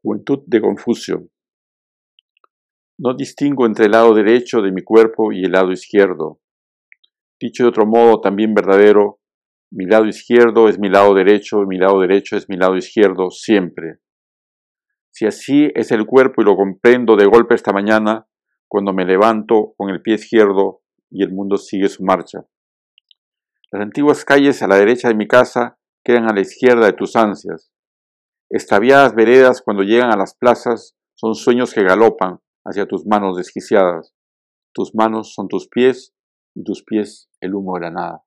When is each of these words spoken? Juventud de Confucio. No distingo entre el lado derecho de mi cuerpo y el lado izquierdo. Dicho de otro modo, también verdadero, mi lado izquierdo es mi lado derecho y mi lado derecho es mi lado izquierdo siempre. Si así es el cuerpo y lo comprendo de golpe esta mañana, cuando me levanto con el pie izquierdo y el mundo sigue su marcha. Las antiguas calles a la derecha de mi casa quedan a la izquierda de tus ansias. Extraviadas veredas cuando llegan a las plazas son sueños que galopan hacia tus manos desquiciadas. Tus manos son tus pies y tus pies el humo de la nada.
Juventud 0.00 0.44
de 0.46 0.60
Confucio. 0.60 1.28
No 2.98 3.14
distingo 3.14 3.66
entre 3.66 3.86
el 3.86 3.92
lado 3.92 4.14
derecho 4.14 4.62
de 4.62 4.70
mi 4.70 4.82
cuerpo 4.82 5.32
y 5.32 5.44
el 5.44 5.52
lado 5.52 5.72
izquierdo. 5.72 6.40
Dicho 7.40 7.64
de 7.64 7.70
otro 7.70 7.84
modo, 7.84 8.20
también 8.20 8.54
verdadero, 8.54 9.20
mi 9.70 9.86
lado 9.86 10.06
izquierdo 10.06 10.68
es 10.68 10.78
mi 10.78 10.88
lado 10.88 11.14
derecho 11.14 11.62
y 11.62 11.66
mi 11.66 11.78
lado 11.78 12.00
derecho 12.00 12.36
es 12.36 12.48
mi 12.48 12.56
lado 12.56 12.76
izquierdo 12.76 13.30
siempre. 13.30 13.98
Si 15.10 15.26
así 15.26 15.70
es 15.74 15.90
el 15.90 16.06
cuerpo 16.06 16.42
y 16.42 16.44
lo 16.44 16.56
comprendo 16.56 17.16
de 17.16 17.26
golpe 17.26 17.56
esta 17.56 17.72
mañana, 17.72 18.26
cuando 18.68 18.92
me 18.92 19.04
levanto 19.04 19.74
con 19.76 19.90
el 19.90 20.00
pie 20.00 20.14
izquierdo 20.14 20.82
y 21.10 21.24
el 21.24 21.32
mundo 21.32 21.56
sigue 21.56 21.88
su 21.88 22.04
marcha. 22.04 22.46
Las 23.72 23.82
antiguas 23.82 24.24
calles 24.24 24.62
a 24.62 24.68
la 24.68 24.76
derecha 24.76 25.08
de 25.08 25.14
mi 25.14 25.26
casa 25.26 25.76
quedan 26.04 26.30
a 26.30 26.34
la 26.34 26.40
izquierda 26.40 26.86
de 26.86 26.92
tus 26.92 27.16
ansias. 27.16 27.72
Extraviadas 28.50 29.14
veredas 29.14 29.60
cuando 29.62 29.82
llegan 29.82 30.12
a 30.12 30.16
las 30.16 30.34
plazas 30.34 30.94
son 31.14 31.34
sueños 31.34 31.74
que 31.74 31.84
galopan 31.84 32.40
hacia 32.64 32.86
tus 32.86 33.06
manos 33.06 33.36
desquiciadas. 33.36 34.14
Tus 34.72 34.94
manos 34.94 35.34
son 35.34 35.48
tus 35.48 35.68
pies 35.68 36.14
y 36.54 36.64
tus 36.64 36.82
pies 36.82 37.28
el 37.40 37.54
humo 37.54 37.74
de 37.74 37.80
la 37.80 37.90
nada. 37.90 38.24